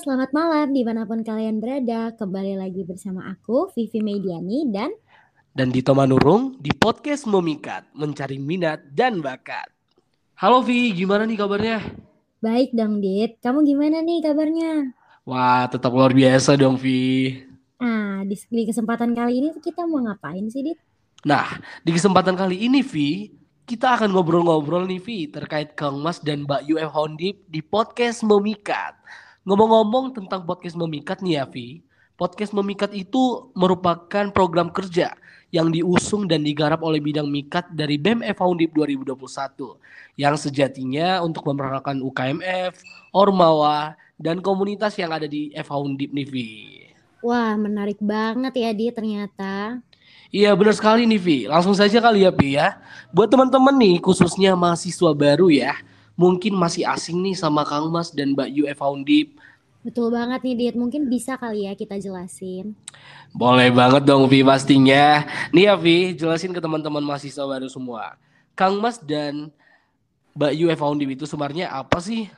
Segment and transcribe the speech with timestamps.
[0.00, 2.16] selamat malam di mana pun kalian berada.
[2.16, 4.88] Kembali lagi bersama aku, Vivi Mediani dan
[5.52, 9.68] dan Dito Manurung di podcast Memikat, mencari minat dan bakat.
[10.40, 11.84] Halo Vi, gimana nih kabarnya?
[12.40, 14.96] Baik dong Dit, kamu gimana nih kabarnya?
[15.28, 17.36] Wah, tetap luar biasa dong Vi.
[17.76, 20.80] Nah, di, di kesempatan kali ini kita mau ngapain sih Dit?
[21.28, 23.36] Nah, di kesempatan kali ini Vi,
[23.68, 28.96] kita akan ngobrol-ngobrol nih Vi terkait Kang Mas dan Mbak UF Hondip di podcast Memikat.
[29.50, 31.82] Ngomong-ngomong tentang podcast Memikat nih ya, Vi.
[32.14, 35.18] Podcast Memikat itu merupakan program kerja
[35.50, 39.74] yang diusung dan digarap oleh bidang Mikat dari BEM Foundip 2021
[40.14, 42.78] yang sejatinya untuk memeranakan UKMF,
[43.10, 46.50] Ormawa, dan komunitas yang ada di Foundip nih, Vi.
[47.18, 49.82] Wah, menarik banget ya dia ternyata.
[50.30, 51.38] Iya benar sekali nih Vi.
[51.50, 52.78] Langsung saja kali ya Vi ya.
[53.10, 55.74] Buat teman-teman nih khususnya mahasiswa baru ya
[56.20, 59.40] mungkin masih asing nih sama Kang Mas dan Mbak Yu Foundip.
[59.80, 62.76] Betul banget nih Dit, mungkin bisa kali ya kita jelasin.
[63.32, 65.24] Boleh banget dong Vi pastinya.
[65.56, 68.20] Nih ya Vi, jelasin ke teman-teman mahasiswa baru semua.
[68.52, 69.48] Kang Mas dan
[70.36, 72.28] Mbak Yu Foundip itu sebenarnya apa sih?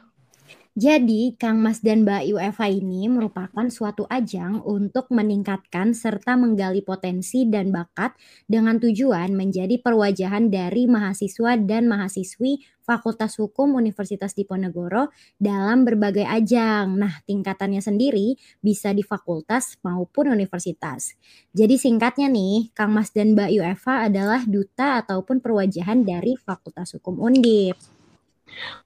[0.73, 7.45] Jadi, Kang Mas dan Mbak UEFA ini merupakan suatu ajang untuk meningkatkan serta menggali potensi
[7.45, 8.17] dan bakat
[8.49, 16.97] dengan tujuan menjadi perwajahan dari mahasiswa dan mahasiswi Fakultas Hukum Universitas Diponegoro dalam berbagai ajang.
[16.97, 21.21] Nah, tingkatannya sendiri bisa di fakultas maupun universitas.
[21.53, 27.21] Jadi singkatnya nih, Kang Mas dan Mbak UEFA adalah duta ataupun perwajahan dari Fakultas Hukum
[27.21, 28.02] Undip.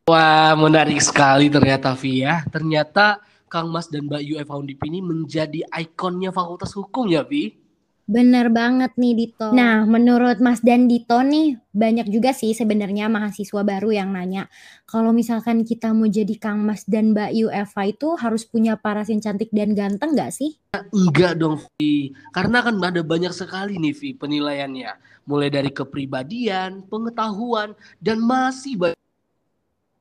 [0.06, 2.46] Wah, menarik sekali ternyata Via.
[2.46, 3.18] Ternyata
[3.50, 7.66] Kang Mas dan Mbak UF Undip ini menjadi ikonnya Fakultas Hukum ya, Vi?
[8.06, 9.50] Bener banget nih Dito.
[9.50, 14.46] Nah, menurut Mas dan Dito nih, banyak juga sih sebenarnya mahasiswa baru yang nanya,
[14.86, 19.18] kalau misalkan kita mau jadi Kang Mas dan Mbak UFA itu harus punya paras yang
[19.18, 20.54] cantik dan ganteng gak sih?
[20.94, 22.14] Enggak dong, Vi.
[22.30, 25.26] Karena kan ada banyak sekali nih, Vi, penilaiannya.
[25.26, 29.05] Mulai dari kepribadian, pengetahuan, dan masih banyak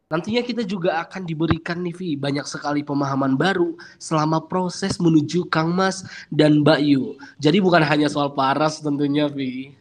[0.06, 5.74] Nantinya kita juga akan diberikan nih Vi banyak sekali pemahaman baru selama proses menuju Kang
[5.74, 7.18] Mas dan Mbak Yu.
[7.42, 9.74] Jadi bukan hanya soal paras tentunya Vi.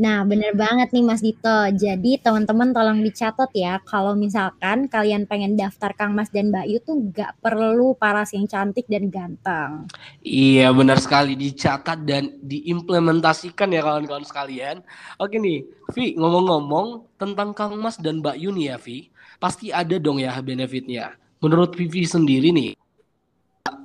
[0.00, 1.58] Nah, bener banget nih Mas Dito.
[1.76, 6.78] Jadi teman-teman tolong dicatat ya, kalau misalkan kalian pengen daftar Kang Mas dan Mbak Yu
[6.80, 9.84] tuh gak perlu paras yang cantik dan ganteng.
[10.24, 14.80] Iya, benar sekali dicatat dan diimplementasikan ya kawan-kawan sekalian.
[15.20, 15.60] Oke nih,
[15.92, 20.34] Vi, ngomong-ngomong tentang Kang Mas dan Mbak Yu nih ya, Vi pasti ada dong ya
[20.42, 21.14] benefitnya.
[21.38, 22.74] Menurut Vivi sendiri nih,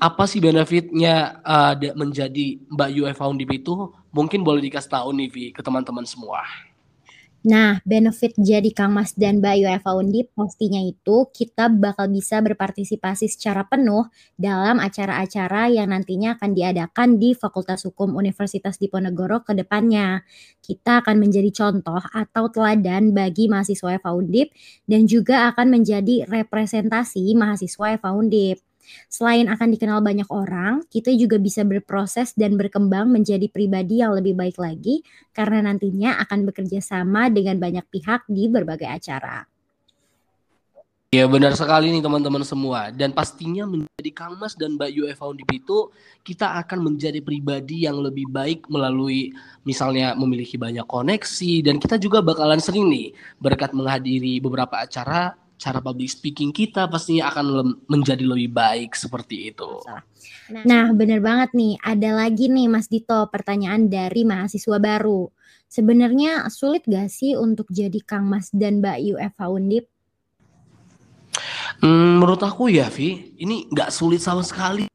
[0.01, 3.93] apa sih benefitnya uh, menjadi Mbak UF Foundip itu?
[4.13, 6.41] Mungkin boleh dikasih tahu nih Vi ke teman-teman semua.
[7.43, 13.27] Nah, benefit jadi Kang Mas dan Mbak UFA Undip pastinya itu kita bakal bisa berpartisipasi
[13.27, 14.07] secara penuh
[14.39, 20.23] dalam acara-acara yang nantinya akan diadakan di Fakultas Hukum Universitas Diponegoro ke depannya.
[20.63, 24.55] Kita akan menjadi contoh atau teladan bagi mahasiswa UFA Undip
[24.87, 28.63] dan juga akan menjadi representasi mahasiswa UFA Undip.
[29.07, 34.35] Selain akan dikenal banyak orang, kita juga bisa berproses dan berkembang menjadi pribadi yang lebih
[34.35, 35.01] baik lagi
[35.31, 39.47] karena nantinya akan bekerja sama dengan banyak pihak di berbagai acara.
[41.13, 45.45] Ya benar sekali nih teman-teman semua dan pastinya menjadi Kang Mas dan Mbak UF Foundip
[45.53, 45.93] itu
[46.25, 49.29] kita akan menjadi pribadi yang lebih baik melalui
[49.61, 55.79] misalnya memiliki banyak koneksi dan kita juga bakalan sering nih berkat menghadiri beberapa acara cara
[55.79, 59.79] public speaking kita pastinya akan le menjadi lebih baik seperti itu.
[60.51, 61.79] Nah, nah benar banget nih.
[61.79, 65.31] Ada lagi nih Mas Dito pertanyaan dari mahasiswa baru.
[65.71, 69.85] Sebenarnya sulit gak sih untuk jadi Kang Mas dan Mbak UF Undip?
[71.81, 74.92] Hmm, menurut aku ya, Vi, ini nggak sulit sama sekali.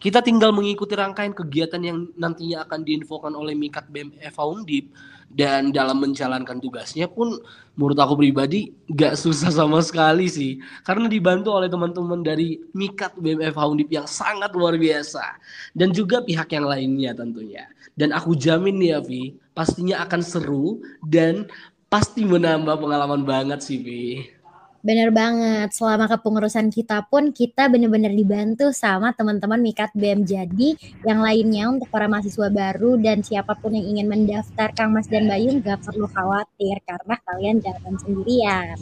[0.00, 4.92] Kita tinggal mengikuti rangkaian kegiatan yang nantinya akan diinfokan oleh Mikat BMF Undip
[5.30, 7.38] dan dalam menjalankan tugasnya pun
[7.78, 10.58] menurut aku pribadi gak susah sama sekali sih.
[10.82, 15.22] Karena dibantu oleh teman-teman dari Mikat BMF Undip yang sangat luar biasa.
[15.70, 17.70] Dan juga pihak yang lainnya tentunya.
[17.94, 21.46] Dan aku jamin nih ya Vi pastinya akan seru dan
[21.92, 24.39] pasti menambah pengalaman banget sih Vi.
[24.80, 25.76] Bener banget.
[25.76, 30.24] Selama kepengurusan kita pun kita bener-bener dibantu sama teman-teman Mikat BEM.
[30.24, 30.72] Jadi
[31.04, 35.28] yang lainnya untuk para mahasiswa baru dan siapa pun yang ingin mendaftar Kang Mas dan
[35.28, 38.76] Bayu nggak perlu khawatir karena kalian jangan sendirian.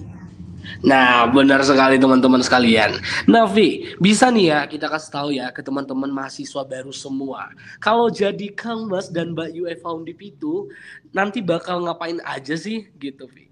[0.83, 2.99] Nah, benar sekali teman-teman sekalian.
[3.27, 7.50] Nah, Vi, bisa nih ya kita kasih tahu ya ke teman-teman mahasiswa baru semua.
[7.83, 10.69] Kalau jadi Kang Mas dan Mbak UF Foundip itu
[11.15, 13.48] nanti bakal ngapain aja sih gitu, Vi?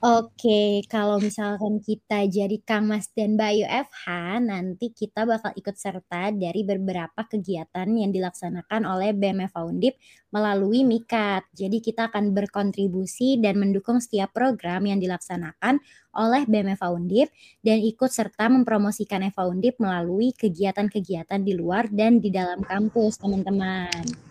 [0.00, 4.08] Oke, kalau misalkan kita jadi Kang Mas dan Mbak UFH,
[4.40, 10.00] nanti kita bakal ikut serta dari beberapa kegiatan yang dilaksanakan oleh BMF Undip
[10.32, 11.52] melalui MIKAT.
[11.52, 15.84] Jadi kita akan berkontribusi dan mendukung setiap program yang dilaksanakan
[16.16, 17.28] oleh BMF Undip
[17.60, 24.29] dan ikut serta mempromosikan Eva Undip melalui kegiatan-kegiatan di luar dan di dalam kampus, teman-teman.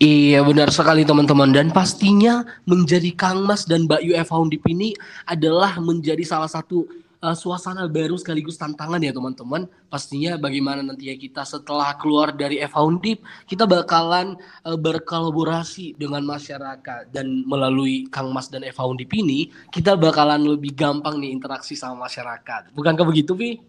[0.00, 4.96] Iya benar sekali teman-teman dan pastinya menjadi Kang Mas dan Mbak UF Undip ini
[5.28, 6.88] adalah menjadi salah satu
[7.20, 9.68] uh, suasana baru sekaligus tantangan ya teman-teman.
[9.92, 17.44] Pastinya bagaimana nantinya kita setelah keluar dari Undip kita bakalan uh, berkolaborasi dengan masyarakat dan
[17.44, 22.72] melalui Kang Mas dan Undip ini kita bakalan lebih gampang nih interaksi sama masyarakat.
[22.72, 23.60] Bukankah begitu, Vi?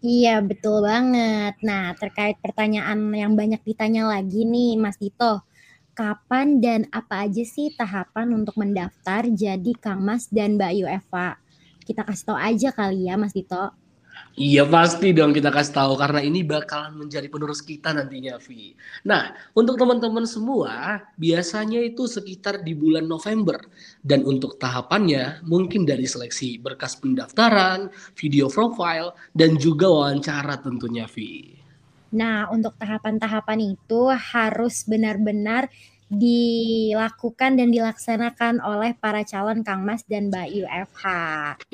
[0.00, 1.60] Iya, betul banget.
[1.60, 5.44] Nah, terkait pertanyaan yang banyak ditanya lagi nih, Mas Dito
[5.94, 11.38] kapan dan apa aja sih tahapan untuk mendaftar jadi Kang Mas dan Mbak Yu Eva?
[11.86, 13.72] Kita kasih tahu aja kali ya Mas Dito.
[14.34, 18.74] Iya pasti dong kita kasih tahu karena ini bakalan menjadi penerus kita nantinya Vi.
[19.06, 23.62] Nah untuk teman-teman semua biasanya itu sekitar di bulan November
[24.02, 31.63] dan untuk tahapannya mungkin dari seleksi berkas pendaftaran, video profile dan juga wawancara tentunya Vi.
[32.14, 35.66] Nah, untuk tahapan-tahapan itu harus benar-benar
[36.14, 41.02] dilakukan dan dilaksanakan oleh para calon Kang Mas dan Mbak UFH.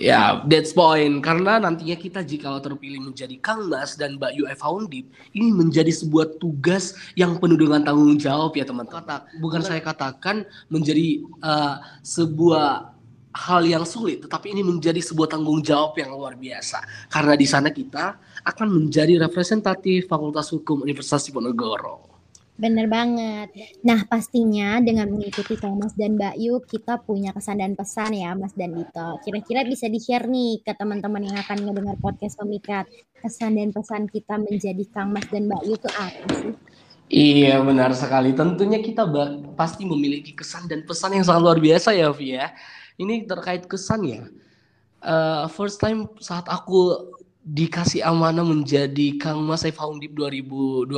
[0.01, 1.21] Ya, that's point.
[1.21, 5.07] Karena nantinya kita jika terpilih menjadi Kang Mas dan Mbak UFH Undip,
[5.37, 9.29] ini menjadi sebuah tugas yang penuh dengan tanggung jawab ya teman-teman.
[9.43, 12.97] Bukan saya katakan menjadi uh, sebuah
[13.31, 16.83] hal yang sulit, tetapi ini menjadi sebuah tanggung jawab yang luar biasa.
[17.07, 22.11] Karena di sana kita akan menjadi representatif Fakultas Hukum Universitas Diponegoro.
[22.61, 23.57] Bener banget.
[23.81, 28.37] Nah, pastinya dengan mengikuti Kang Mas dan Mbak Yu, kita punya kesan dan pesan ya,
[28.37, 29.17] Mas dan Dito.
[29.25, 32.85] Kira-kira bisa di-share nih ke teman-teman yang akan mendengar podcast Pemikat.
[33.17, 36.53] Kesan dan pesan kita menjadi Kang Mas dan Mbak Yu itu apa sih?
[37.11, 38.37] Iya, benar sekali.
[38.37, 39.09] Tentunya kita
[39.57, 42.53] pasti memiliki kesan dan pesan yang sangat luar biasa ya, Vi ya
[43.01, 44.23] ini terkait kesan ya.
[45.01, 47.09] Uh, first time saat aku
[47.41, 50.93] dikasih amanah menjadi Kang Mas Saif Undip 2021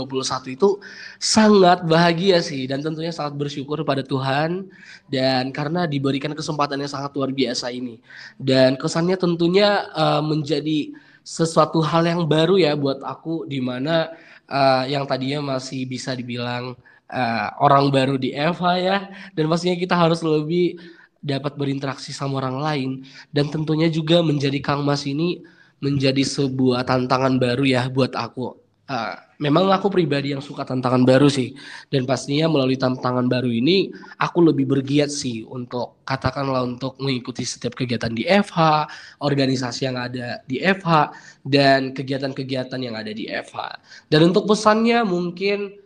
[0.59, 0.83] itu
[1.23, 4.67] sangat bahagia sih dan tentunya sangat bersyukur pada Tuhan
[5.07, 8.03] dan karena diberikan kesempatan yang sangat luar biasa ini
[8.43, 10.91] dan kesannya tentunya uh, menjadi
[11.23, 14.11] sesuatu hal yang baru ya buat aku di mana
[14.51, 16.75] uh, yang tadinya masih bisa dibilang
[17.07, 18.99] uh, orang baru di Eva ya
[19.39, 20.75] dan pastinya kita harus lebih
[21.23, 22.91] dapat berinteraksi sama orang lain
[23.31, 25.41] dan tentunya juga menjadi Kang Mas ini
[25.79, 28.59] menjadi sebuah tantangan baru ya buat aku.
[28.83, 31.55] Uh, memang aku pribadi yang suka tantangan baru sih
[31.87, 37.79] dan pastinya melalui tantangan baru ini aku lebih bergiat sih untuk katakanlah untuk mengikuti setiap
[37.79, 38.91] kegiatan di FH,
[39.23, 41.15] organisasi yang ada di FH
[41.47, 43.79] dan kegiatan-kegiatan yang ada di FH.
[44.11, 45.79] Dan untuk pesannya mungkin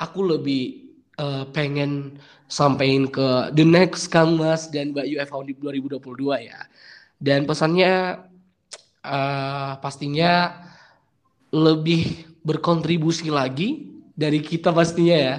[0.00, 0.87] aku lebih
[1.18, 2.16] uh, pengen
[2.48, 6.60] sampaikan ke the next Kang Mas dan Mbak UF Audit 2022 ya.
[7.18, 8.24] Dan pesannya
[9.04, 10.64] uh, pastinya
[11.50, 15.36] lebih berkontribusi lagi dari kita pastinya ya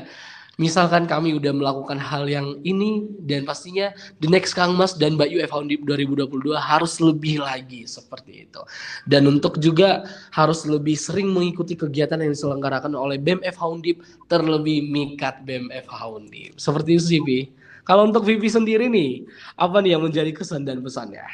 [0.59, 5.31] misalkan kami udah melakukan hal yang ini dan pastinya the next Kang Mas dan Mbak
[5.39, 8.61] UF Undip 2022 harus lebih lagi seperti itu.
[9.07, 10.03] Dan untuk juga
[10.35, 16.59] harus lebih sering mengikuti kegiatan yang diselenggarakan oleh BMF Undip terlebih Mikat BMF Undip.
[16.59, 17.39] Seperti itu sih, Vi.
[17.87, 19.25] Kalau untuk Vivi sendiri nih,
[19.57, 21.25] apa nih yang menjadi kesan dan pesannya?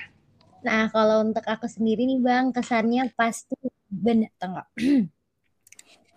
[0.63, 3.60] Nah, kalau untuk aku sendiri nih Bang, kesannya pasti
[3.91, 4.67] benar enggak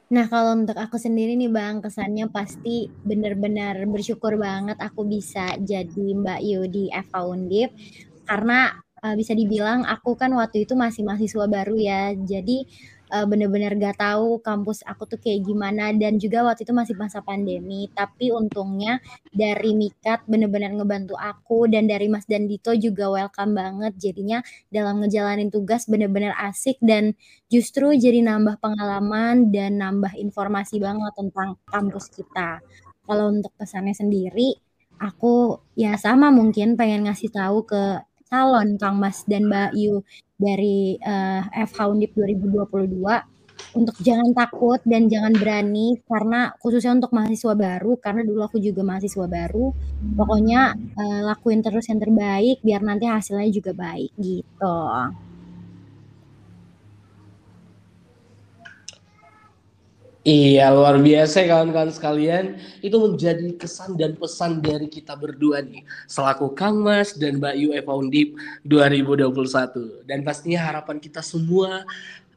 [0.09, 6.07] Nah, kalau untuk aku sendiri nih Bang, kesannya pasti benar-benar bersyukur banget aku bisa jadi
[6.17, 7.77] Mbak Yu di FK Undip
[8.25, 8.73] karena
[9.05, 12.17] uh, bisa dibilang aku kan waktu itu masih mahasiswa baru ya.
[12.17, 12.65] Jadi
[13.11, 15.93] uh, bener-bener gak tahu kampus aku tuh kayak gimana.
[15.97, 17.89] Dan juga waktu itu masih masa pandemi.
[17.93, 21.69] Tapi untungnya dari Mikat bener-bener ngebantu aku.
[21.69, 23.93] Dan dari Mas dan Dito juga welcome banget.
[24.01, 24.39] Jadinya
[24.69, 26.77] dalam ngejalanin tugas bener-bener asik.
[26.81, 27.17] Dan
[27.49, 32.61] justru jadi nambah pengalaman dan nambah informasi banget tentang kampus kita.
[33.09, 39.25] Kalau untuk pesannya sendiri aku ya sama mungkin pengen ngasih tahu ke calon Kang Mas
[39.25, 40.05] dan Mbak Yu
[40.39, 43.37] dari uh, FH Undip 2022
[43.75, 48.87] untuk jangan takut dan jangan berani karena khususnya untuk mahasiswa baru karena dulu aku juga
[48.87, 49.75] mahasiswa baru
[50.15, 54.79] pokoknya uh, lakuin terus yang terbaik biar nanti hasilnya juga baik gitu.
[60.27, 62.59] Iya, luar biasa kawan-kawan sekalian.
[62.83, 65.87] Itu menjadi kesan dan pesan dari kita berdua nih.
[66.11, 68.35] Selaku Kang Mas dan Mbak Yu Eva Undip
[68.67, 70.03] 2021.
[70.11, 71.87] Dan pastinya harapan kita semua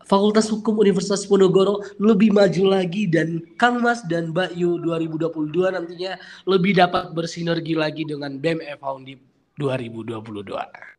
[0.06, 6.22] Fakultas Hukum Universitas Ponorogo lebih maju lagi dan Kang Mas dan Mbak Yu 2022 nantinya
[6.46, 9.24] lebih dapat bersinergi lagi dengan BEM Eva Undip
[9.58, 10.91] 2022.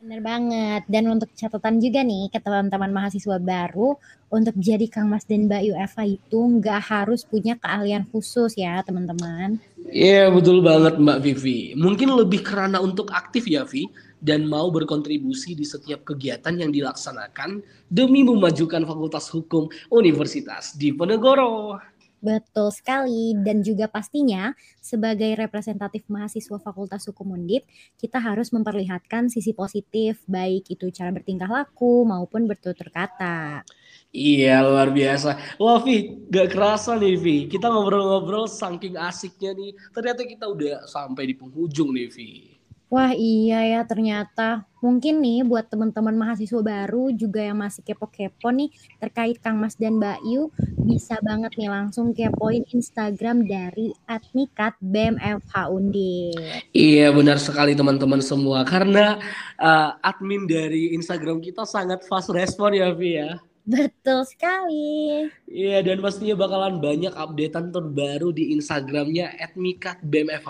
[0.00, 0.88] Bener banget.
[0.88, 4.00] Dan untuk catatan juga nih ke teman-teman mahasiswa baru,
[4.32, 9.60] untuk jadi Kang Mas dan Mbak Eva itu nggak harus punya keahlian khusus ya teman-teman.
[9.92, 11.76] Iya yeah, betul banget Mbak Vivi.
[11.76, 13.92] Mungkin lebih karena untuk aktif ya Vi
[14.24, 17.60] dan mau berkontribusi di setiap kegiatan yang dilaksanakan
[17.92, 21.76] demi memajukan Fakultas Hukum Universitas Diponegoro.
[22.20, 27.64] Betul sekali dan juga pastinya sebagai representatif mahasiswa Fakultas Hukum Undip,
[27.96, 33.64] kita harus memperlihatkan sisi positif baik itu cara bertingkah laku maupun bertutur kata.
[34.12, 35.56] Iya luar biasa.
[35.56, 35.80] Wah
[36.28, 37.36] gak kerasa nih Vi.
[37.48, 39.72] Kita ngobrol-ngobrol saking asiknya nih.
[39.94, 42.49] Ternyata kita udah sampai di penghujung nih Vi.
[42.90, 44.66] Wah iya ya ternyata.
[44.82, 48.66] Mungkin nih buat teman-teman mahasiswa baru juga yang masih kepo-kepo nih
[48.98, 50.50] terkait Kang Mas dan Mbak Yu,
[50.82, 56.34] bisa banget nih langsung kepoin Instagram dari Admikat BMFH Undi.
[56.74, 58.66] Iya benar sekali teman-teman semua.
[58.66, 59.22] Karena
[59.62, 63.38] uh, admin dari Instagram kita sangat fast respon ya Vi ya.
[63.70, 65.30] Betul sekali.
[65.46, 70.42] Iya dan pastinya bakalan banyak updatean terbaru di Instagramnya @mikat BMF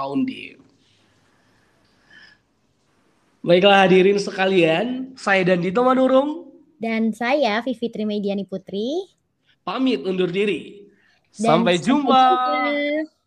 [3.40, 9.04] Baiklah hadirin sekalian, saya dan Dito Manurung dan saya Vivi Trimediani Putri
[9.60, 10.88] pamit undur diri.
[11.36, 12.10] Dan sampai jumpa.
[12.10, 13.19] Sampai jumpa.